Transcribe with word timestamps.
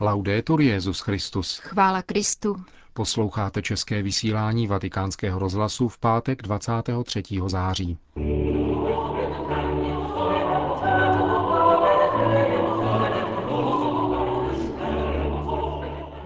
Laudetur 0.00 0.60
Jezus 0.60 1.00
Christus. 1.00 1.58
Chvála 1.58 2.02
Kristu. 2.02 2.56
Posloucháte 2.92 3.62
české 3.62 4.02
vysílání 4.02 4.66
Vatikánského 4.66 5.38
rozhlasu 5.38 5.88
v 5.88 5.98
pátek 5.98 6.42
23. 6.42 7.22
září. 7.46 7.98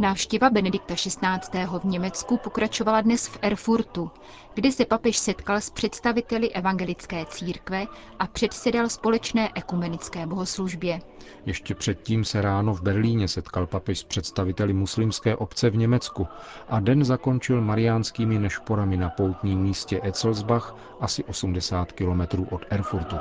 Návštěva 0.01 0.51
Benedikta 0.51 0.95
XVI. 0.95 1.19
v 1.79 1.85
Německu 1.85 2.37
pokračovala 2.37 3.01
dnes 3.01 3.27
v 3.29 3.39
Erfurtu, 3.43 4.11
kde 4.55 4.73
se 4.73 4.85
papež 4.85 5.19
setkal 5.19 5.57
s 5.57 5.71
představiteli 5.71 6.51
evangelické 6.53 7.25
církve 7.27 7.87
a 8.19 8.27
předsedal 8.27 8.89
společné 8.89 9.49
ekumenické 9.55 10.27
bohoslužbě. 10.27 11.01
Ještě 11.47 11.75
předtím 11.75 12.25
se 12.25 12.43
ráno 12.43 12.75
v 12.75 12.83
Berlíně 12.83 13.29
setkal 13.29 13.67
papež 13.67 13.99
s 13.99 14.05
představiteli 14.05 14.73
muslimské 14.73 15.37
obce 15.37 15.71
v 15.71 15.77
Německu 15.77 16.27
a 16.69 16.81
den 16.81 17.05
zakončil 17.05 17.61
mariánskými 17.61 18.39
nešporami 18.39 18.97
na 18.97 19.11
poutním 19.11 19.61
místě 19.61 20.01
Etzelsbach 20.05 20.77
asi 21.01 21.25
80 21.25 21.93
kilometrů 21.93 22.47
od 22.51 22.63
Erfurtu. 22.71 23.17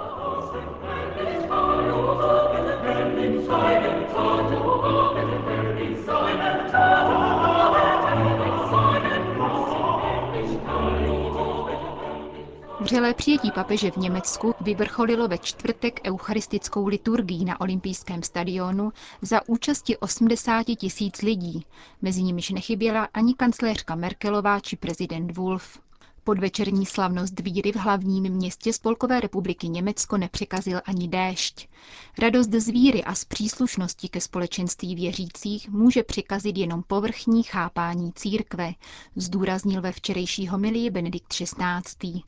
Vřelé 12.88 13.14
přijetí 13.14 13.52
papeže 13.52 13.92
v 13.92 13.98
Německu 13.98 14.56
vyvrcholilo 14.62 15.28
ve 15.28 15.38
čtvrtek 15.38 16.00
eucharistickou 16.06 16.88
liturgii 16.88 17.46
na 17.46 17.62
olympijském 17.62 18.24
stadionu 18.24 18.92
za 19.22 19.42
účasti 19.48 19.98
80 19.98 20.64
tisíc 20.64 21.22
lidí, 21.22 21.66
mezi 22.02 22.24
nimiž 22.24 22.50
nechyběla 22.50 23.08
ani 23.14 23.34
kancléřka 23.34 23.96
Merkelová 23.96 24.60
či 24.60 24.76
prezident 24.76 25.38
Wolf. 25.38 25.80
Podvečerní 26.24 26.86
slavnost 26.86 27.40
víry 27.40 27.72
v 27.72 27.76
hlavním 27.76 28.24
městě 28.24 28.74
Spolkové 28.74 29.20
republiky 29.20 29.70
Německo 29.70 30.18
nepřekazil 30.18 30.82
ani 30.86 31.08
déšť. 31.08 31.68
Radost 32.20 32.52
z 32.52 32.68
víry 32.70 33.04
a 33.04 33.16
z 33.16 33.26
příslušnosti 33.26 34.10
ke 34.10 34.22
společenství 34.22 34.96
věřících 34.96 35.70
může 35.70 36.04
překazit 36.04 36.58
jenom 36.58 36.84
povrchní 36.88 37.44
chápání 37.44 38.14
církve, 38.14 38.74
zdůraznil 39.16 39.82
ve 39.82 39.92
včerejší 39.92 40.48
homilii 40.48 40.90
Benedikt 40.90 41.28
XVI. 41.28 42.24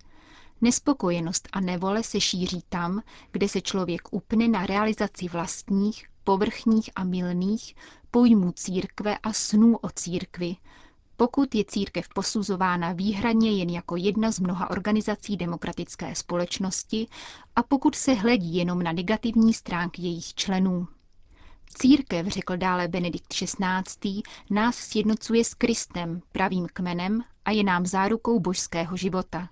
Nespokojenost 0.62 1.50
a 1.52 1.60
nevole 1.60 2.04
se 2.04 2.22
šíří 2.22 2.64
tam, 2.70 3.02
kde 3.32 3.50
se 3.50 3.62
člověk 3.62 4.02
upne 4.12 4.48
na 4.48 4.66
realizaci 4.66 5.28
vlastních, 5.28 6.08
povrchních 6.24 6.90
a 6.96 7.04
milných 7.04 7.76
pojmů 8.12 8.52
církve 8.52 9.18
a 9.18 9.34
snů 9.34 9.78
o 9.78 9.90
církvi, 9.90 10.56
pokud 11.20 11.56
je 11.56 11.66
církev 11.66 12.10
posuzována 12.10 12.94
výhradně 12.94 13.52
jen 13.52 13.70
jako 13.70 13.96
jedna 13.96 14.32
z 14.32 14.40
mnoha 14.40 14.70
organizací 14.70 15.38
demokratické 15.38 16.16
společnosti 16.16 17.08
a 17.56 17.64
pokud 17.64 17.96
se 17.96 18.14
hledí 18.14 18.56
jenom 18.56 18.84
na 18.84 18.92
negativní 18.92 19.54
stránky 19.54 20.02
jejich 20.02 20.34
členů. 20.34 20.88
Církev, 21.74 22.28
řekl 22.28 22.58
dále 22.58 22.88
Benedikt 22.88 23.28
XVI., 23.28 24.22
nás 24.50 24.76
sjednocuje 24.76 25.44
s 25.44 25.54
Kristem, 25.54 26.22
pravým 26.32 26.68
kmenem 26.74 27.24
a 27.46 27.52
je 27.52 27.64
nám 27.64 27.86
zárukou 27.86 28.40
božského 28.40 28.98
života. 28.98 29.50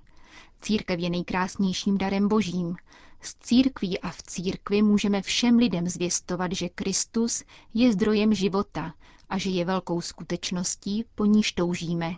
Církev 0.61 0.99
je 0.99 1.09
nejkrásnějším 1.09 1.97
darem 1.97 2.27
božím. 2.27 2.75
Z 3.21 3.35
církví 3.35 3.99
a 3.99 4.09
v 4.09 4.23
církvi 4.23 4.81
můžeme 4.81 5.21
všem 5.21 5.57
lidem 5.57 5.87
zvěstovat, 5.89 6.51
že 6.51 6.69
Kristus 6.69 7.43
je 7.73 7.93
zdrojem 7.93 8.33
života 8.33 8.93
a 9.29 9.37
že 9.37 9.49
je 9.49 9.65
velkou 9.65 10.01
skutečností, 10.01 11.05
po 11.15 11.25
níž 11.25 11.51
toužíme. 11.51 12.15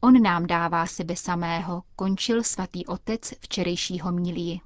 On 0.00 0.22
nám 0.22 0.46
dává 0.46 0.86
sebe 0.86 1.16
samého, 1.16 1.82
končil 1.96 2.42
svatý 2.42 2.86
otec 2.86 3.32
včerejšího 3.40 4.12
milí. 4.12 4.60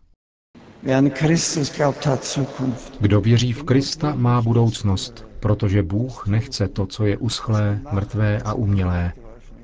Kdo 3.01 3.21
věří 3.21 3.53
v 3.53 3.65
Krista, 3.65 4.15
má 4.15 4.43
budoucnost, 4.43 5.25
protože 5.41 5.83
Bůh 5.83 6.27
nechce 6.27 6.69
to, 6.69 6.87
co 6.87 7.05
je 7.05 7.17
uschlé, 7.17 7.81
mrtvé 7.93 8.39
a 8.43 8.53
umělé 8.53 9.13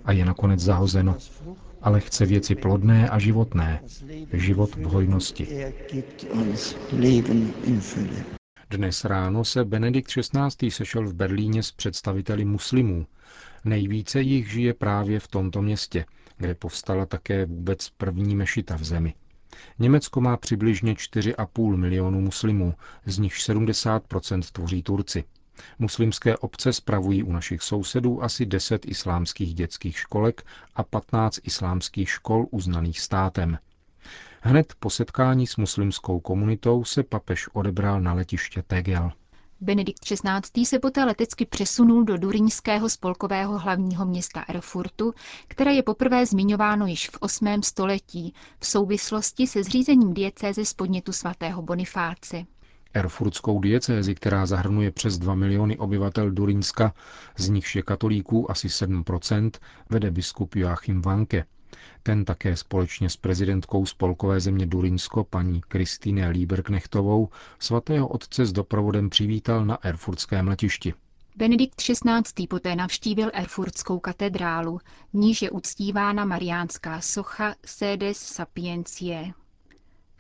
a 0.04 0.12
je 0.12 0.24
nakonec 0.24 0.60
zahozeno 0.60 1.16
ale 1.82 2.00
chce 2.00 2.26
věci 2.26 2.54
plodné 2.54 3.08
a 3.08 3.18
životné, 3.18 3.80
život 4.32 4.74
v 4.74 4.82
hojnosti. 4.82 5.72
Dnes 8.70 9.04
ráno 9.04 9.44
se 9.44 9.64
Benedikt 9.64 10.10
XVI. 10.10 10.70
sešel 10.70 11.08
v 11.08 11.14
Berlíně 11.14 11.62
s 11.62 11.72
představiteli 11.72 12.44
muslimů. 12.44 13.06
Nejvíce 13.64 14.20
jich 14.20 14.50
žije 14.52 14.74
právě 14.74 15.20
v 15.20 15.28
tomto 15.28 15.62
městě, 15.62 16.04
kde 16.36 16.54
povstala 16.54 17.06
také 17.06 17.46
vůbec 17.46 17.90
první 17.90 18.36
mešita 18.36 18.76
v 18.76 18.84
zemi. 18.84 19.14
Německo 19.78 20.20
má 20.20 20.36
přibližně 20.36 20.94
4,5 20.94 21.76
milionu 21.76 22.20
muslimů, 22.20 22.74
z 23.06 23.18
nich 23.18 23.34
70% 23.34 24.42
tvoří 24.52 24.82
Turci. 24.82 25.24
Muslimské 25.78 26.36
obce 26.36 26.72
spravují 26.72 27.22
u 27.22 27.32
našich 27.32 27.62
sousedů 27.62 28.22
asi 28.22 28.46
10 28.46 28.86
islámských 28.88 29.54
dětských 29.54 29.98
školek 29.98 30.42
a 30.74 30.82
15 30.82 31.38
islámských 31.42 32.10
škol 32.10 32.46
uznaných 32.50 33.00
státem. 33.00 33.58
Hned 34.40 34.74
po 34.78 34.90
setkání 34.90 35.46
s 35.46 35.56
muslimskou 35.56 36.20
komunitou 36.20 36.84
se 36.84 37.02
papež 37.02 37.48
odebral 37.52 38.00
na 38.00 38.12
letiště 38.12 38.62
Tegel. 38.62 39.12
Benedikt 39.62 40.04
XVI. 40.04 40.66
se 40.66 40.78
poté 40.78 41.04
letecky 41.04 41.46
přesunul 41.46 42.04
do 42.04 42.16
durinského 42.16 42.88
spolkového 42.88 43.58
hlavního 43.58 44.06
města 44.06 44.44
Erfurtu, 44.48 45.14
které 45.48 45.74
je 45.74 45.82
poprvé 45.82 46.26
zmiňováno 46.26 46.86
již 46.86 47.08
v 47.08 47.16
8. 47.20 47.62
století 47.62 48.34
v 48.58 48.66
souvislosti 48.66 49.46
se 49.46 49.62
zřízením 49.64 50.14
diecéze 50.14 50.64
z 50.64 50.74
podnětu 50.74 51.12
svatého 51.12 51.62
Bonifáce. 51.62 52.44
Erfurtskou 52.94 53.60
diecézi, 53.60 54.14
která 54.14 54.46
zahrnuje 54.46 54.90
přes 54.90 55.18
2 55.18 55.34
miliony 55.34 55.78
obyvatel 55.78 56.30
Durinska, 56.30 56.94
z 57.36 57.48
nichž 57.48 57.76
je 57.76 57.82
katolíků 57.82 58.50
asi 58.50 58.68
7%, 58.68 59.50
vede 59.90 60.10
biskup 60.10 60.56
Joachim 60.56 61.02
Vanke. 61.02 61.44
Ten 62.02 62.24
také 62.24 62.56
společně 62.56 63.10
s 63.10 63.16
prezidentkou 63.16 63.86
spolkové 63.86 64.40
země 64.40 64.66
Durinsko, 64.66 65.24
paní 65.24 65.60
Kristýne 65.60 66.28
Lieberknechtovou, 66.28 67.28
svatého 67.58 68.08
otce 68.08 68.46
s 68.46 68.52
doprovodem 68.52 69.10
přivítal 69.10 69.66
na 69.66 69.78
erfurtském 69.82 70.48
letišti. 70.48 70.94
Benedikt 71.36 71.74
XVI. 71.74 72.46
poté 72.48 72.76
navštívil 72.76 73.30
Erfurtskou 73.34 73.98
katedrálu, 73.98 74.78
v 75.12 75.16
níž 75.16 75.42
je 75.42 75.50
uctívána 75.50 76.24
mariánská 76.24 77.00
socha 77.00 77.54
Sedes 77.66 78.18
Sapientiae. 78.18 79.32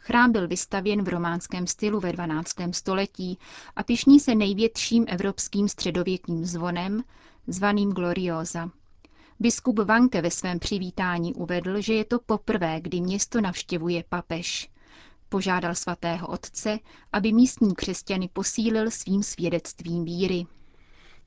Chrám 0.02 0.32
byl 0.32 0.48
vystavěn 0.48 1.02
v 1.02 1.08
románském 1.08 1.66
stylu 1.66 2.00
ve 2.00 2.12
12. 2.12 2.50
století 2.72 3.38
a 3.76 3.82
pišní 3.82 4.20
se 4.20 4.34
největším 4.34 5.04
evropským 5.08 5.68
středověkým 5.68 6.44
zvonem, 6.44 7.04
zvaným 7.46 7.90
Gloriosa. 7.92 8.70
Biskup 9.40 9.78
Vanke 9.78 10.22
ve 10.22 10.30
svém 10.30 10.58
přivítání 10.58 11.34
uvedl, 11.34 11.80
že 11.80 11.94
je 11.94 12.04
to 12.04 12.18
poprvé, 12.18 12.80
kdy 12.80 13.00
město 13.00 13.40
navštěvuje 13.40 14.04
papež. 14.08 14.70
Požádal 15.28 15.74
svatého 15.74 16.28
otce, 16.28 16.78
aby 17.12 17.32
místní 17.32 17.74
křesťany 17.74 18.28
posílil 18.32 18.90
svým 18.90 19.22
svědectvím 19.22 20.04
víry. 20.04 20.46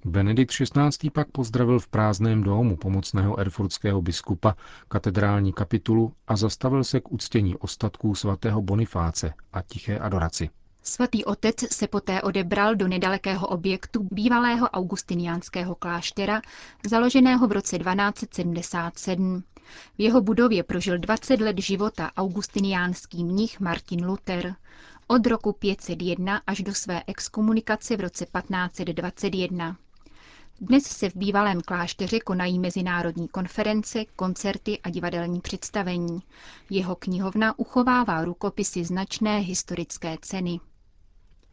Benedikt 0.06 0.52
XVI. 0.52 1.09
pak 1.14 1.31
pozdravil 1.31 1.80
v 1.80 1.88
prázdném 1.88 2.44
domu 2.44 2.78
pomocného 2.78 3.40
erfurtského 3.40 4.02
biskupa 4.02 4.56
katedrální 4.88 5.53
kapitulu 5.53 6.14
a 6.28 6.36
zastavil 6.36 6.84
se 6.84 7.00
k 7.00 7.12
uctění 7.12 7.58
ostatků 7.58 8.16
svatého 8.16 8.62
Bonifáce 8.62 9.34
a 9.53 9.62
tiché 9.62 10.00
adoraci. 10.00 10.50
Svatý 10.86 11.25
otec 11.25 11.74
se 11.74 11.88
poté 11.88 12.22
odebral 12.22 12.75
do 12.75 12.88
nedalekého 12.88 13.47
objektu 13.47 14.08
bývalého 14.12 14.69
augustiniánského 14.69 15.75
kláštera, 15.75 16.42
založeného 16.89 17.48
v 17.48 17.51
roce 17.51 17.78
1277. 17.78 19.44
V 19.98 20.01
jeho 20.01 20.22
budově 20.22 20.63
prožil 20.63 20.98
20 20.98 21.42
let 21.42 21.60
života 21.60 22.12
augustiniánský 22.18 23.24
mnich 23.24 23.60
Martin 23.60 24.06
Luther. 24.06 24.56
Od 25.07 25.28
roku 25.28 25.54
501 25.54 26.42
až 26.48 26.62
do 26.62 26.74
své 26.74 27.04
exkomunikace 27.07 27.98
v 27.98 28.00
roce 28.00 28.25
1521. 28.25 29.78
Dnes 30.62 30.84
se 30.84 31.10
v 31.10 31.16
bývalém 31.16 31.62
klášteře 31.62 32.20
konají 32.20 32.60
mezinárodní 32.60 33.28
konference, 33.28 34.06
koncerty 34.16 34.80
a 34.80 34.90
divadelní 34.90 35.42
představení. 35.42 36.20
Jeho 36.70 36.96
knihovna 36.96 37.60
uchovává 37.60 38.26
rukopisy 38.26 38.84
značné 38.86 39.40
historické 39.40 40.18
ceny. 40.22 40.60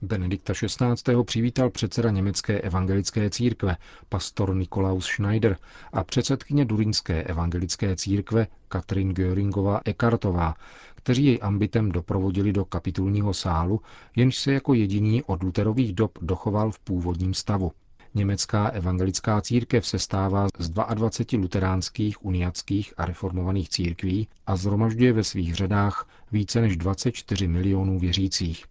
Benedikta 0.02 0.52
XVI. 0.54 1.22
přivítal 1.24 1.70
předseda 1.70 2.10
německé 2.10 2.60
evangelické 2.60 3.30
církve, 3.30 3.76
pastor 4.08 4.54
Nikolaus 4.54 5.06
Schneider 5.06 5.56
a 5.92 6.04
předsedkyně 6.04 6.64
Durinské 6.64 7.22
evangelické 7.22 7.96
církve 7.96 8.46
Katrin 8.68 9.12
Göringová 9.12 9.80
Ekartová, 9.84 10.54
kteří 10.94 11.24
jej 11.24 11.38
ambitem 11.42 11.92
doprovodili 11.92 12.52
do 12.52 12.64
kapitulního 12.64 13.34
sálu, 13.34 13.80
jenž 14.16 14.36
se 14.38 14.52
jako 14.52 14.74
jediný 14.74 15.22
od 15.22 15.42
Luterových 15.42 15.92
dob 15.92 16.18
dochoval 16.22 16.70
v 16.70 16.78
původním 16.78 17.34
stavu. 17.34 17.72
Německá 18.14 18.68
evangelická 18.68 19.40
církev 19.40 19.86
se 19.86 19.98
stává 19.98 20.48
z 20.58 20.68
22 20.68 21.40
luteránských, 21.42 22.24
uniatských 22.24 22.94
a 22.96 23.04
reformovaných 23.04 23.68
církví 23.68 24.28
a 24.46 24.56
zhromažďuje 24.56 25.12
ve 25.12 25.24
svých 25.24 25.54
řadách 25.54 26.08
více 26.32 26.60
než 26.60 26.76
24 26.76 27.48
milionů 27.48 27.98
věřících. 27.98 28.64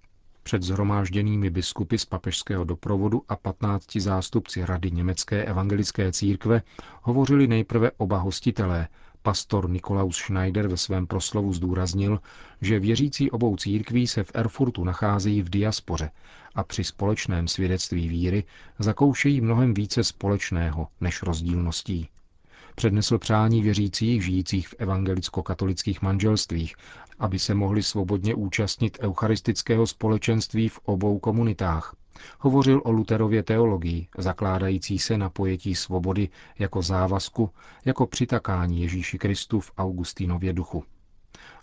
Před 0.43 0.63
zhromážděnými 0.63 1.49
biskupy 1.49 1.97
z 1.97 2.05
papežského 2.05 2.63
doprovodu 2.63 3.23
a 3.29 3.35
15 3.35 3.95
zástupci 3.95 4.65
Rady 4.65 4.91
Německé 4.91 5.45
evangelické 5.45 6.11
církve 6.11 6.61
hovořili 7.01 7.47
nejprve 7.47 7.91
oba 7.97 8.17
hostitelé, 8.17 8.87
Pastor 9.21 9.69
Nikolaus 9.69 10.17
Schneider 10.17 10.67
ve 10.67 10.77
svém 10.77 11.07
proslovu 11.07 11.53
zdůraznil, 11.53 12.19
že 12.61 12.79
věřící 12.79 13.31
obou 13.31 13.55
církví 13.55 14.07
se 14.07 14.23
v 14.23 14.31
Erfurtu 14.33 14.83
nacházejí 14.83 15.41
v 15.41 15.49
diaspoře 15.49 16.11
a 16.55 16.63
při 16.63 16.83
společném 16.83 17.47
svědectví 17.47 18.07
víry 18.07 18.43
zakoušejí 18.79 19.41
mnohem 19.41 19.73
více 19.73 20.03
společného 20.03 20.87
než 21.01 21.23
rozdílností. 21.23 22.09
Přednesl 22.75 23.17
přání 23.17 23.61
věřících 23.61 24.23
žijících 24.25 24.67
v 24.67 24.75
evangelicko-katolických 24.79 26.01
manželstvích, 26.01 26.75
aby 27.19 27.39
se 27.39 27.53
mohli 27.53 27.83
svobodně 27.83 28.35
účastnit 28.35 28.97
eucharistického 29.01 29.87
společenství 29.87 30.69
v 30.69 30.79
obou 30.83 31.19
komunitách, 31.19 31.95
Hovořil 32.39 32.81
o 32.85 32.91
Luterově 32.91 33.43
teologii, 33.43 34.07
zakládající 34.17 34.99
se 34.99 35.17
na 35.17 35.29
pojetí 35.29 35.75
svobody 35.75 36.29
jako 36.59 36.81
závazku, 36.81 37.49
jako 37.85 38.07
přitakání 38.07 38.81
Ježíši 38.81 39.17
Kristu 39.17 39.59
v 39.59 39.71
Augustínově 39.77 40.53
duchu. 40.53 40.83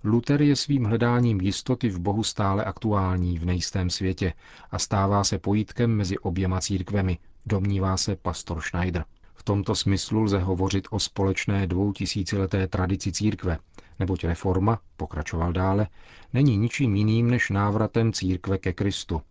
Luther 0.08 0.42
je 0.42 0.56
svým 0.56 0.84
hledáním 0.84 1.40
jistoty 1.40 1.88
v 1.88 1.98
Bohu 1.98 2.22
stále 2.24 2.64
aktuální 2.64 3.38
v 3.38 3.44
nejistém 3.44 3.90
světě 3.90 4.32
a 4.70 4.78
stává 4.78 5.24
se 5.24 5.38
pojítkem 5.38 5.96
mezi 5.96 6.18
oběma 6.18 6.60
církvemi, 6.60 7.18
domnívá 7.46 7.96
se 7.96 8.16
pastor 8.16 8.60
Schneider. 8.60 9.04
V 9.34 9.42
tomto 9.42 9.74
smyslu 9.74 10.22
lze 10.22 10.38
hovořit 10.38 10.88
o 10.90 11.00
společné 11.00 11.66
dvoutisícileté 11.66 12.68
tradici 12.68 13.12
církve, 13.12 13.58
neboť 13.98 14.24
reforma, 14.24 14.80
pokračoval 14.96 15.52
dále, 15.52 15.86
není 16.32 16.56
ničím 16.56 16.96
jiným 16.96 17.30
než 17.30 17.50
návratem 17.50 18.12
církve 18.12 18.58
ke 18.58 18.72
Kristu, 18.72 19.22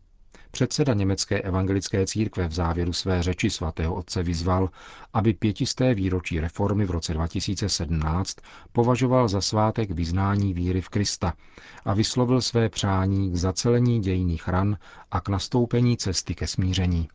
Předseda 0.56 0.94
německé 0.94 1.42
evangelické 1.42 2.08
církve 2.08 2.48
v 2.48 2.54
závěru 2.54 2.94
své 2.94 3.24
řeči 3.24 3.50
svatého 3.50 3.96
otce 3.96 4.24
vyzval, 4.24 4.70
aby 5.14 5.34
pětisté 5.34 5.94
výročí 5.94 6.40
reformy 6.40 6.86
v 6.86 6.92
roce 6.92 7.14
2017 7.14 8.36
považoval 8.72 9.28
za 9.28 9.42
svátek 9.42 9.92
vyznání 9.92 10.54
víry 10.54 10.82
v 10.82 10.90
Krista 10.90 11.34
a 11.86 11.94
vyslovil 11.94 12.42
své 12.42 12.70
přání 12.70 13.32
k 13.32 13.36
zacelení 13.36 14.00
dějných 14.00 14.48
ran 14.48 14.78
a 15.12 15.22
k 15.22 15.30
nastoupení 15.30 15.98
cesty 15.98 16.36
ke 16.36 16.48
smíření. 16.48 17.08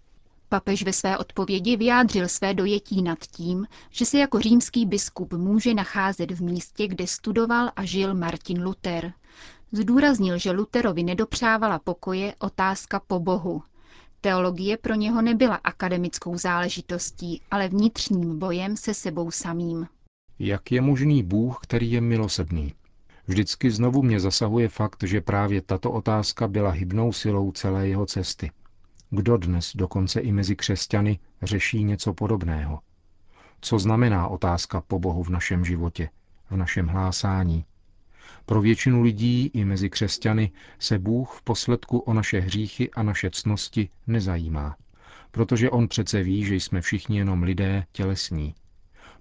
Papež 0.48 0.82
ve 0.82 0.92
své 0.92 1.18
odpovědi 1.18 1.76
vyjádřil 1.76 2.28
své 2.28 2.54
dojetí 2.54 3.02
nad 3.02 3.18
tím, 3.18 3.66
že 3.90 4.04
se 4.06 4.18
jako 4.18 4.40
římský 4.40 4.86
biskup 4.86 5.32
může 5.32 5.74
nacházet 5.74 6.30
v 6.30 6.42
místě, 6.42 6.88
kde 6.88 7.06
studoval 7.06 7.70
a 7.76 7.84
žil 7.84 8.14
Martin 8.14 8.64
Luther. 8.64 9.12
Zdůraznil, 9.72 10.38
že 10.38 10.50
Luterovi 10.50 11.02
nedopřávala 11.02 11.78
pokoje 11.78 12.34
otázka 12.38 13.00
po 13.06 13.20
Bohu. 13.20 13.62
Teologie 14.20 14.76
pro 14.76 14.94
něho 14.94 15.22
nebyla 15.22 15.54
akademickou 15.54 16.38
záležitostí, 16.38 17.42
ale 17.50 17.68
vnitřním 17.68 18.38
bojem 18.38 18.76
se 18.76 18.94
sebou 18.94 19.30
samým. 19.30 19.86
Jak 20.38 20.72
je 20.72 20.80
možný 20.80 21.22
Bůh, 21.22 21.58
který 21.62 21.92
je 21.92 22.00
milosedný? 22.00 22.74
Vždycky 23.26 23.70
znovu 23.70 24.02
mě 24.02 24.20
zasahuje 24.20 24.68
fakt, 24.68 25.02
že 25.02 25.20
právě 25.20 25.62
tato 25.62 25.92
otázka 25.92 26.48
byla 26.48 26.70
hybnou 26.70 27.12
silou 27.12 27.52
celé 27.52 27.88
jeho 27.88 28.06
cesty. 28.06 28.50
Kdo 29.10 29.36
dnes, 29.36 29.72
dokonce 29.74 30.20
i 30.20 30.32
mezi 30.32 30.56
křesťany, 30.56 31.18
řeší 31.42 31.84
něco 31.84 32.14
podobného? 32.14 32.78
Co 33.60 33.78
znamená 33.78 34.28
otázka 34.28 34.80
po 34.80 34.98
Bohu 34.98 35.22
v 35.22 35.28
našem 35.30 35.64
životě, 35.64 36.08
v 36.50 36.56
našem 36.56 36.86
hlásání, 36.86 37.64
pro 38.46 38.60
většinu 38.60 39.02
lidí 39.02 39.50
i 39.54 39.64
mezi 39.64 39.90
křesťany 39.90 40.50
se 40.78 40.98
Bůh 40.98 41.32
v 41.38 41.42
posledku 41.42 41.98
o 41.98 42.14
naše 42.14 42.40
hříchy 42.40 42.90
a 42.90 43.02
naše 43.02 43.30
cnosti 43.30 43.88
nezajímá, 44.06 44.76
protože 45.30 45.70
On 45.70 45.88
přece 45.88 46.22
ví, 46.22 46.44
že 46.44 46.54
jsme 46.54 46.80
všichni 46.80 47.18
jenom 47.18 47.42
lidé 47.42 47.84
tělesní. 47.92 48.54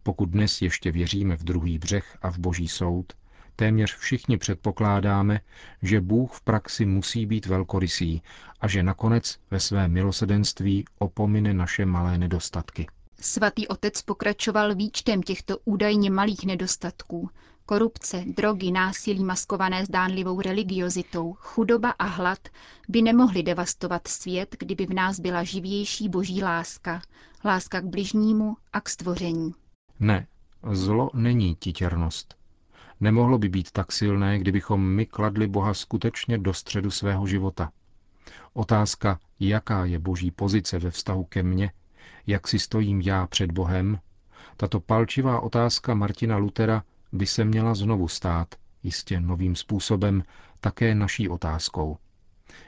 Pokud 0.04 0.30
dnes 0.30 0.62
ještě 0.62 0.92
věříme 0.92 1.36
v 1.38 1.44
druhý 1.44 1.80
břeh 1.80 2.18
a 2.22 2.31
v 2.31 2.38
boží 2.38 2.68
soud, 2.68 3.13
téměř 3.56 3.96
všichni 3.96 4.38
předpokládáme, 4.38 5.40
že 5.81 6.01
Bůh 6.01 6.34
v 6.34 6.42
praxi 6.42 6.86
musí 6.86 7.25
být 7.25 7.46
velkorysý 7.46 8.22
a 8.62 8.68
že 8.68 8.84
nakonec 8.84 9.40
ve 9.51 9.60
své 9.60 9.88
milosedenství 9.88 10.86
opomine 11.00 11.54
naše 11.54 11.86
malé 11.86 12.18
nedostatky. 12.18 12.88
Svatý 13.21 13.68
otec 13.68 14.01
pokračoval 14.01 14.75
výčtem 14.75 15.24
těchto 15.24 15.57
údajně 15.66 16.12
malých 16.12 16.45
nedostatků, 16.45 17.30
Korupce, 17.69 18.24
drogy, 18.27 18.71
násilí 18.71 19.24
maskované 19.24 19.86
zdánlivou 19.86 20.42
religiozitou, 20.42 21.33
chudoba 21.33 21.89
a 21.89 22.06
hlad 22.06 22.39
by 22.88 23.01
nemohly 23.01 23.44
devastovat 23.44 24.07
svět, 24.07 24.56
kdyby 24.60 24.86
v 24.86 24.94
nás 24.94 25.19
byla 25.19 25.44
živější 25.44 26.10
boží 26.10 26.44
láska, 26.44 27.01
láska 27.45 27.81
k 27.81 27.86
bližnímu 27.86 28.57
a 28.74 28.81
k 28.81 28.89
stvoření. 28.89 29.51
Ne, 30.00 30.27
zlo 30.72 31.10
není 31.13 31.56
titěrnost. 31.56 32.36
Nemohlo 33.00 33.38
by 33.38 33.50
být 33.50 33.72
tak 33.72 33.92
silné, 33.92 34.39
kdybychom 34.39 34.81
my 34.81 35.06
kladli 35.06 35.48
Boha 35.48 35.74
skutečně 35.74 36.38
do 36.38 36.54
středu 36.54 36.92
svého 36.92 37.27
života. 37.27 37.72
Otázka, 38.54 39.19
jaká 39.39 39.86
je 39.86 40.00
boží 40.00 40.31
pozice 40.31 40.80
ve 40.80 40.92
vztahu 40.92 41.24
ke 41.24 41.44
mně, 41.44 41.72
jak 42.28 42.48
si 42.48 42.60
stojím 42.60 43.01
já 43.01 43.28
před 43.28 43.51
Bohem, 43.51 44.00
tato 44.57 44.80
palčivá 44.80 45.40
otázka 45.40 45.94
Martina 45.94 46.38
Lutera 46.38 46.84
by 47.12 47.25
se 47.25 47.46
měla 47.46 47.74
znovu 47.75 48.07
stát, 48.07 48.56
jistě 48.84 49.19
novým 49.19 49.56
způsobem, 49.56 50.24
také 50.62 50.96
naší 50.96 51.30
otázkou. 51.30 51.98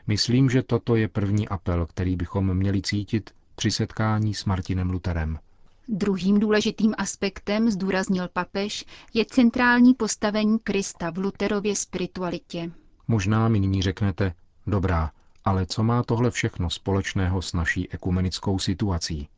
Myslím, 0.07 0.49
že 0.49 0.63
toto 0.63 0.95
je 0.95 1.07
první 1.07 1.47
apel, 1.47 1.85
který 1.85 2.15
bychom 2.15 2.53
měli 2.53 2.81
cítit 2.81 3.29
při 3.55 3.71
setkání 3.71 4.33
s 4.33 4.45
Martinem 4.45 4.89
Luterem. 4.89 5.39
Druhým 5.87 6.39
důležitým 6.39 6.93
aspektem, 6.97 7.71
zdůraznil 7.71 8.27
papež, 8.33 8.85
je 9.13 9.25
centrální 9.25 9.93
postavení 9.93 10.59
Krista 10.59 11.09
v 11.09 11.17
Luterově 11.17 11.75
spiritualitě. 11.75 12.71
Možná 13.07 13.47
mi 13.47 13.59
nyní 13.59 13.81
řeknete, 13.81 14.33
dobrá, 14.67 15.11
ale 15.45 15.65
co 15.65 15.83
má 15.83 16.03
tohle 16.03 16.31
všechno 16.31 16.69
společného 16.69 17.41
s 17.41 17.53
naší 17.53 17.91
ekumenickou 17.91 18.59
situací? 18.59 19.29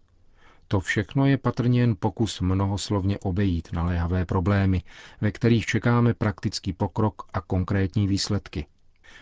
To 0.68 0.80
všechno 0.80 1.26
je 1.26 1.38
patrně 1.38 1.80
jen 1.82 1.96
pokus 2.00 2.42
mnohoslovně 2.42 3.20
obejít 3.20 3.74
naléhavé 3.74 4.26
problémy, 4.26 4.82
ve 5.22 5.32
kterých 5.32 5.66
čekáme 5.66 6.14
praktický 6.14 6.74
pokrok 6.74 7.28
a 7.34 7.42
konkrétní 7.42 8.08
výsledky. 8.08 8.66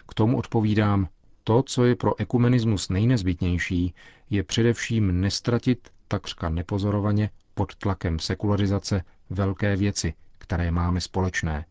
K 0.08 0.14
tomu 0.14 0.38
odpovídám, 0.38 1.08
to, 1.44 1.64
co 1.64 1.86
je 1.86 1.96
pro 1.96 2.20
ekumenismus 2.20 2.90
nejnezbytnější, 2.90 3.94
je 4.30 4.44
především 4.44 5.22
nestratit 5.22 5.90
takřka 6.08 6.50
nepozorovaně 6.50 7.30
pod 7.54 7.76
tlakem 7.76 8.20
sekularizace 8.20 9.04
velké 9.30 9.76
věci, 9.76 10.14
které 10.38 10.72
máme 10.72 11.02
společné, 11.02 11.66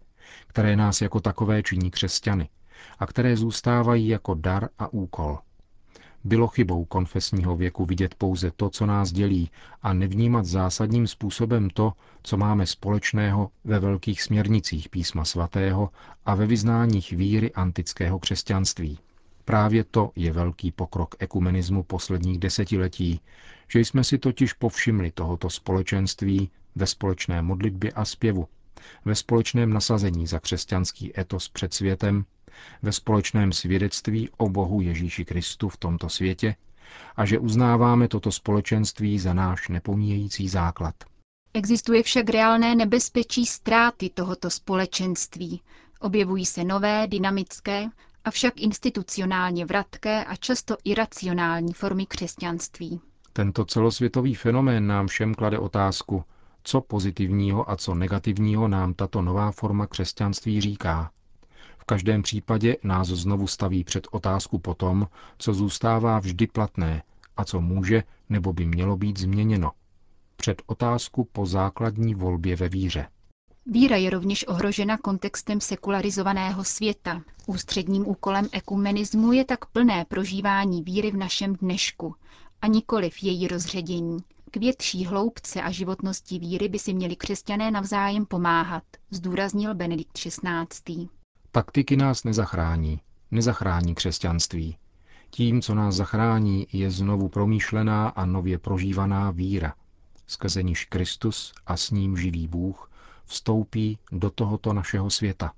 které 0.46 0.76
nás 0.76 1.00
jako 1.00 1.20
takové 1.20 1.62
činí 1.62 1.90
křesťany 1.90 2.48
a 2.98 3.06
které 3.06 3.36
zůstávají 3.36 4.08
jako 4.08 4.34
dar 4.34 4.68
a 4.78 4.92
úkol– 4.92 5.38
bylo 6.24 6.48
chybou 6.48 6.84
konfesního 6.84 7.56
věku 7.56 7.84
vidět 7.84 8.14
pouze 8.14 8.50
to, 8.50 8.70
co 8.70 8.86
nás 8.86 9.12
dělí, 9.12 9.50
a 9.82 9.92
nevnímat 9.92 10.44
zásadním 10.46 11.06
způsobem 11.06 11.70
to, 11.70 11.92
co 12.22 12.36
máme 12.36 12.66
společného 12.66 13.50
ve 13.64 13.78
velkých 13.78 14.22
směrnicích 14.22 14.88
písma 14.88 15.24
svatého 15.24 15.90
a 16.26 16.34
ve 16.34 16.46
vyznáních 16.46 17.12
víry 17.12 17.52
antického 17.52 18.18
křesťanství. 18.18 18.98
Právě 19.44 19.84
to 19.84 20.10
je 20.16 20.32
velký 20.32 20.72
pokrok 20.72 21.14
ekumenismu 21.18 21.82
posledních 21.82 22.38
desetiletí, 22.38 23.20
že 23.68 23.80
jsme 23.80 24.04
si 24.04 24.18
totiž 24.18 24.52
povšimli 24.52 25.10
tohoto 25.10 25.50
společenství 25.50 26.50
ve 26.74 26.86
společné 26.86 27.42
modlitbě 27.42 27.92
a 27.92 28.04
zpěvu, 28.04 28.48
ve 29.04 29.14
společném 29.14 29.72
nasazení 29.72 30.26
za 30.26 30.38
křesťanský 30.40 31.20
etos 31.20 31.48
před 31.48 31.74
světem 31.74 32.24
ve 32.82 32.92
společném 32.92 33.52
svědectví 33.52 34.28
o 34.36 34.48
Bohu 34.48 34.80
Ježíši 34.80 35.24
Kristu 35.24 35.68
v 35.68 35.76
tomto 35.76 36.08
světě 36.08 36.56
a 37.16 37.24
že 37.24 37.38
uznáváme 37.38 38.08
toto 38.08 38.32
společenství 38.32 39.18
za 39.18 39.34
náš 39.34 39.68
nepomíjející 39.68 40.48
základ. 40.48 40.94
Existuje 41.54 42.02
však 42.02 42.30
reálné 42.30 42.74
nebezpečí 42.74 43.46
ztráty 43.46 44.10
tohoto 44.14 44.50
společenství. 44.50 45.60
Objevují 46.00 46.46
se 46.46 46.64
nové, 46.64 47.06
dynamické, 47.06 47.86
avšak 48.24 48.60
institucionálně 48.60 49.66
vratké 49.66 50.24
a 50.24 50.36
často 50.36 50.76
iracionální 50.84 51.72
formy 51.72 52.06
křesťanství. 52.06 53.00
Tento 53.32 53.64
celosvětový 53.64 54.34
fenomén 54.34 54.86
nám 54.86 55.06
všem 55.06 55.34
klade 55.34 55.58
otázku, 55.58 56.24
co 56.62 56.80
pozitivního 56.80 57.70
a 57.70 57.76
co 57.76 57.94
negativního 57.94 58.68
nám 58.68 58.94
tato 58.94 59.22
nová 59.22 59.52
forma 59.52 59.86
křesťanství 59.86 60.60
říká 60.60 61.10
každém 61.84 62.22
případě 62.22 62.76
nás 62.82 63.08
znovu 63.08 63.46
staví 63.46 63.84
před 63.84 64.06
otázku 64.10 64.58
po 64.58 64.74
tom, 64.74 65.08
co 65.38 65.54
zůstává 65.54 66.18
vždy 66.18 66.46
platné, 66.46 67.02
a 67.36 67.44
co 67.44 67.60
může 67.60 68.02
nebo 68.28 68.52
by 68.52 68.66
mělo 68.66 68.96
být 68.96 69.18
změněno. 69.18 69.72
Před 70.36 70.62
otázku 70.66 71.28
po 71.32 71.46
základní 71.46 72.14
volbě 72.14 72.56
ve 72.56 72.68
víře. 72.68 73.06
Víra 73.66 73.96
je 73.96 74.10
rovněž 74.10 74.48
ohrožena 74.48 74.96
kontextem 74.98 75.60
sekularizovaného 75.60 76.64
světa. 76.64 77.22
Ústředním 77.46 78.08
úkolem 78.08 78.48
ekumenismu 78.52 79.32
je 79.32 79.44
tak 79.44 79.66
plné 79.66 80.04
prožívání 80.04 80.82
víry 80.82 81.10
v 81.10 81.16
našem 81.16 81.56
dnešku 81.56 82.14
a 82.62 82.66
nikoliv 82.66 83.22
její 83.22 83.48
rozředění. 83.48 84.18
K 84.50 84.56
větší 84.56 85.06
hloubce 85.06 85.62
a 85.62 85.70
životnosti 85.70 86.38
víry 86.38 86.68
by 86.68 86.78
si 86.78 86.94
měli 86.94 87.16
křesťané 87.16 87.70
navzájem 87.70 88.26
pomáhat, 88.26 88.82
zdůraznil 89.10 89.74
Benedikt 89.74 90.12
XVI. 90.12 91.19
Taktiky 91.52 91.96
nás 91.96 92.24
nezachrání, 92.24 93.00
nezachrání 93.30 93.94
křesťanství. 93.94 94.76
Tím, 95.30 95.62
co 95.62 95.74
nás 95.74 95.94
zachrání, 95.94 96.66
je 96.72 96.90
znovu 96.90 97.28
promýšlená 97.28 98.08
a 98.08 98.26
nově 98.26 98.58
prožívaná 98.58 99.30
víra, 99.30 99.74
skrze 100.26 100.62
níž 100.62 100.84
Kristus 100.84 101.52
a 101.66 101.76
s 101.76 101.90
ním 101.90 102.16
živý 102.16 102.48
Bůh 102.48 102.90
vstoupí 103.24 103.98
do 104.12 104.30
tohoto 104.30 104.72
našeho 104.72 105.10
světa. 105.10 105.52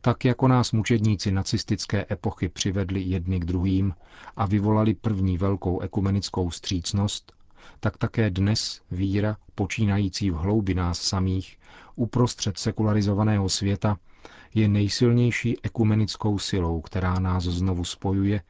Tak 0.00 0.24
jako 0.24 0.48
nás 0.48 0.72
mučedníci 0.72 1.32
nacistické 1.32 2.06
epochy 2.10 2.48
přivedli 2.48 3.00
jedny 3.00 3.40
k 3.40 3.44
druhým 3.44 3.94
a 4.36 4.46
vyvolali 4.46 4.94
první 4.94 5.38
velkou 5.38 5.80
ekumenickou 5.80 6.50
střícnost, 6.50 7.32
tak 7.80 7.96
také 7.96 8.30
dnes 8.30 8.80
víra, 8.90 9.36
počínající 9.54 10.30
v 10.30 10.34
hloubi 10.34 10.74
nás 10.74 11.00
samých, 11.00 11.58
uprostřed 11.96 12.58
sekularizovaného 12.58 13.48
světa, 13.48 13.98
je 14.54 14.68
nejsilnější 14.68 15.56
ekumenickou 15.62 16.38
silou, 16.38 16.80
která 16.80 17.18
nás 17.18 17.44
znovu 17.44 17.84
spojuje 17.84 18.40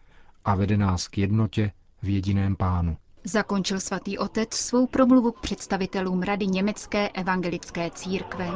a 0.45 0.55
vede 0.55 0.77
nás 0.77 1.09
k 1.09 1.19
jednotě 1.19 1.73
v 2.03 2.09
jediném 2.09 2.57
pánu. 2.57 2.97
Zakončil 3.25 3.81
svatý 3.81 4.19
otec 4.19 4.55
svou 4.55 4.87
promluvu 4.87 5.33
k 5.33 5.41
představitelům 5.41 6.23
Rady 6.23 6.47
Německé 6.47 7.09
evangelické 7.09 7.91
církve. 7.91 8.51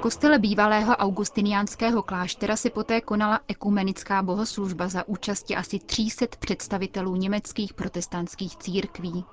Kostele 0.00 0.38
bývalého 0.38 0.96
augustiniánského 0.96 2.02
kláštera 2.02 2.56
se 2.56 2.70
poté 2.70 3.00
konala 3.00 3.40
ekumenická 3.48 4.22
bohoslužba 4.22 4.88
za 4.88 5.08
účasti 5.08 5.56
asi 5.56 5.78
300 5.78 6.26
představitelů 6.38 7.16
německých 7.16 7.74
protestantských 7.74 8.56
církví. 8.56 9.24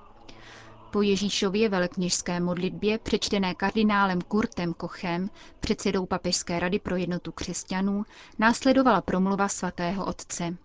Po 0.92 1.02
Ježíšově 1.02 1.70
velekněžské 1.70 2.40
modlitbě, 2.40 2.98
přečtené 3.00 3.56
kardinálem 3.56 4.22
Kurtem 4.22 4.74
Kochem, 4.74 5.30
předsedou 5.60 6.06
Papežské 6.06 6.60
rady 6.60 6.80
pro 6.80 6.96
jednotu 6.96 7.32
křesťanů, 7.32 8.04
následovala 8.40 9.02
promluva 9.02 9.48
svatého 9.48 10.06
otce. 10.06 10.58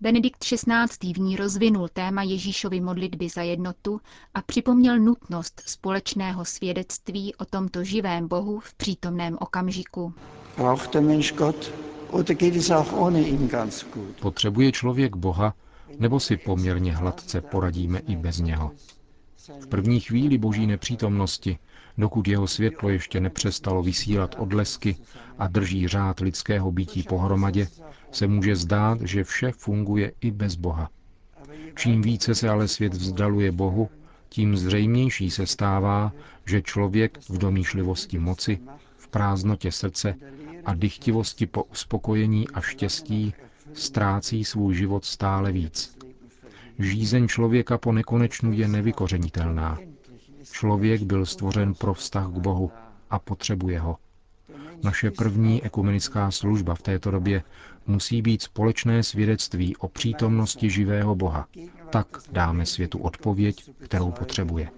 Benedikt 0.00 0.44
XVI. 0.44 1.12
v 1.12 1.18
ní 1.18 1.36
rozvinul 1.36 1.88
téma 1.88 2.22
Ježíšovy 2.22 2.80
modlitby 2.80 3.28
za 3.28 3.42
jednotu 3.42 4.00
a 4.34 4.42
připomněl 4.42 4.98
nutnost 4.98 5.62
společného 5.66 6.44
svědectví 6.44 7.34
o 7.34 7.44
tomto 7.44 7.84
živém 7.84 8.28
Bohu 8.28 8.60
v 8.60 8.74
přítomném 8.74 9.36
okamžiku. 9.40 10.14
Potřebuje 14.20 14.72
člověk 14.72 15.16
Boha, 15.16 15.54
nebo 15.98 16.20
si 16.20 16.36
poměrně 16.36 16.96
hladce 16.96 17.40
poradíme 17.40 17.98
i 17.98 18.16
bez 18.16 18.38
něho? 18.40 18.70
V 19.60 19.66
první 19.66 20.00
chvíli 20.00 20.38
boží 20.38 20.66
nepřítomnosti, 20.66 21.58
dokud 21.98 22.28
jeho 22.28 22.46
světlo 22.46 22.88
ještě 22.88 23.20
nepřestalo 23.20 23.82
vysílat 23.82 24.34
odlesky 24.38 24.96
a 25.38 25.48
drží 25.48 25.88
řád 25.88 26.20
lidského 26.20 26.72
bytí 26.72 27.02
pohromadě, 27.02 27.68
se 28.12 28.26
může 28.26 28.56
zdát, 28.56 29.00
že 29.00 29.24
vše 29.24 29.52
funguje 29.52 30.12
i 30.20 30.30
bez 30.30 30.54
Boha. 30.54 30.90
Čím 31.76 32.02
více 32.02 32.34
se 32.34 32.48
ale 32.48 32.68
svět 32.68 32.94
vzdaluje 32.94 33.52
Bohu, 33.52 33.90
tím 34.28 34.56
zřejmější 34.56 35.30
se 35.30 35.46
stává, 35.46 36.12
že 36.46 36.62
člověk 36.62 37.18
v 37.28 37.38
domýšlivosti 37.38 38.18
moci, 38.18 38.58
v 38.96 39.08
prázdnotě 39.08 39.72
srdce 39.72 40.14
a 40.64 40.74
dychtivosti 40.74 41.46
po 41.46 41.62
uspokojení 41.64 42.48
a 42.48 42.60
štěstí 42.60 43.34
ztrácí 43.72 44.44
svůj 44.44 44.74
život 44.74 45.04
stále 45.04 45.52
víc. 45.52 45.95
Žízeň 46.78 47.28
člověka 47.28 47.78
po 47.78 47.92
nekonečnu 47.92 48.52
je 48.52 48.68
nevykořenitelná. 48.68 49.78
Člověk 50.52 51.02
byl 51.02 51.26
stvořen 51.26 51.74
pro 51.74 51.94
vztah 51.94 52.26
k 52.26 52.38
Bohu 52.38 52.70
a 53.10 53.18
potřebuje 53.18 53.80
ho. 53.80 53.96
Naše 54.82 55.10
první 55.10 55.62
ekumenická 55.64 56.30
služba 56.30 56.74
v 56.74 56.82
této 56.82 57.10
době 57.10 57.42
musí 57.86 58.22
být 58.22 58.42
společné 58.42 59.02
svědectví 59.02 59.76
o 59.76 59.88
přítomnosti 59.88 60.70
živého 60.70 61.14
Boha. 61.14 61.46
Tak 61.90 62.06
dáme 62.32 62.66
světu 62.66 62.98
odpověď, 62.98 63.70
kterou 63.78 64.10
potřebuje. 64.10 64.68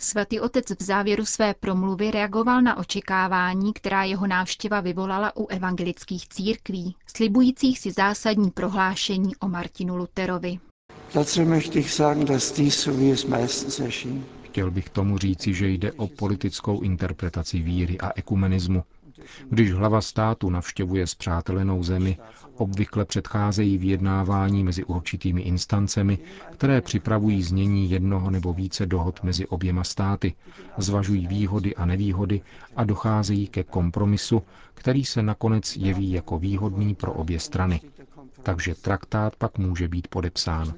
Svatý 0.00 0.40
otec 0.40 0.70
v 0.70 0.82
závěru 0.82 1.26
své 1.26 1.54
promluvy 1.54 2.10
reagoval 2.10 2.62
na 2.62 2.76
očekávání, 2.78 3.72
která 3.72 4.04
jeho 4.04 4.26
návštěva 4.26 4.80
vyvolala 4.80 5.36
u 5.36 5.46
evangelických 5.46 6.28
církví, 6.28 6.96
slibujících 7.16 7.78
si 7.78 7.92
zásadní 7.92 8.50
prohlášení 8.50 9.36
o 9.36 9.48
Martinu 9.48 9.96
Luterovi. 9.96 10.58
Chtěl 14.42 14.70
bych 14.70 14.88
tomu 14.90 15.18
říci, 15.18 15.54
že 15.54 15.68
jde 15.68 15.92
o 15.92 16.06
politickou 16.06 16.80
interpretaci 16.80 17.58
víry 17.58 17.98
a 17.98 18.12
ekumenismu. 18.16 18.84
Když 19.50 19.72
hlava 19.72 20.00
státu 20.00 20.50
navštěvuje 20.50 21.06
zpřátelenou 21.06 21.82
zemi, 21.82 22.18
obvykle 22.56 23.04
předcházejí 23.04 23.78
vyjednávání 23.78 24.64
mezi 24.64 24.84
určitými 24.84 25.40
instancemi, 25.42 26.18
které 26.52 26.80
připravují 26.80 27.42
znění 27.42 27.90
jednoho 27.90 28.30
nebo 28.30 28.52
více 28.52 28.86
dohod 28.86 29.22
mezi 29.22 29.46
oběma 29.46 29.84
státy, 29.84 30.34
zvažují 30.78 31.26
výhody 31.26 31.74
a 31.74 31.86
nevýhody 31.86 32.40
a 32.76 32.84
docházejí 32.84 33.46
ke 33.48 33.64
kompromisu, 33.64 34.42
který 34.74 35.04
se 35.04 35.22
nakonec 35.22 35.76
jeví 35.76 36.10
jako 36.10 36.38
výhodný 36.38 36.94
pro 36.94 37.12
obě 37.12 37.40
strany. 37.40 37.80
Takže 38.42 38.74
traktát 38.74 39.36
pak 39.36 39.58
může 39.58 39.88
být 39.88 40.08
podepsán. 40.08 40.74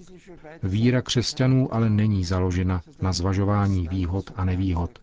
Víra 0.63 1.03
křesťanů 1.03 1.75
ale 1.75 1.91
není 1.91 2.25
založena 2.25 2.83
na 3.03 3.13
zvažování 3.13 3.89
výhod 3.89 4.33
a 4.37 4.45
nevýhod. 4.45 4.99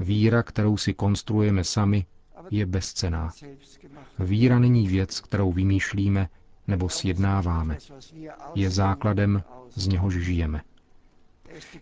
Víra, 0.00 0.42
kterou 0.42 0.76
si 0.76 0.94
konstruujeme 0.94 1.64
sami, 1.64 2.04
je 2.50 2.66
bezcená. 2.66 3.30
Víra 4.18 4.58
není 4.58 4.88
věc, 4.88 5.20
kterou 5.20 5.52
vymýšlíme 5.52 6.28
nebo 6.66 6.88
sjednáváme. 6.88 7.78
Je 8.54 8.70
základem, 8.70 9.42
z 9.74 9.86
něhož 9.86 10.14
žijeme. 10.14 10.60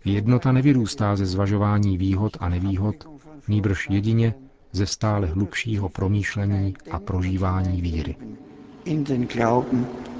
Jednota 0.05 0.51
nevyrůstá 0.51 1.15
ze 1.15 1.25
zvažování 1.25 1.97
výhod 1.97 2.37
a 2.39 2.49
nevýhod, 2.49 2.95
nýbrž 3.47 3.89
jedině 3.89 4.33
ze 4.71 4.85
stále 4.85 5.27
hlubšího 5.27 5.89
promýšlení 5.89 6.73
a 6.91 6.99
prožívání 6.99 7.81
víry. 7.81 8.15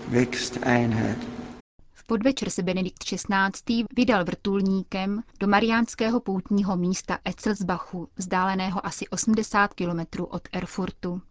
V 0.09 1.38
podvečer 2.09 2.49
se 2.49 2.63
Benedikt 2.63 3.03
XVI. 3.03 3.83
vydal 3.95 4.23
vrtulníkem 4.25 5.23
do 5.39 5.47
mariánského 5.47 6.19
poutního 6.19 6.77
místa 6.77 7.19
Etzelsbachu, 7.27 8.09
vzdáleného 8.15 8.85
asi 8.85 9.07
80 9.07 9.73
kilometrů 9.73 10.25
od 10.25 10.41
Erfurtu. 10.51 11.21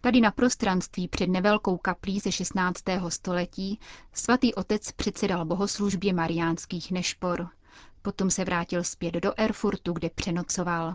Tady 0.00 0.20
na 0.20 0.30
prostranství 0.30 1.08
před 1.08 1.26
nevelkou 1.26 1.76
kaplí 1.76 2.20
ze 2.20 2.32
16. 2.32 2.82
století 3.08 3.80
svatý 4.12 4.54
otec 4.54 4.92
předsedal 4.92 5.44
bohoslužbě 5.44 6.12
mariánských 6.12 6.90
nešpor. 6.92 7.48
Potom 8.02 8.30
se 8.30 8.44
vrátil 8.44 8.84
zpět 8.84 9.14
do 9.14 9.32
Erfurtu, 9.36 9.92
kde 9.92 10.10
přenocoval. 10.10 10.94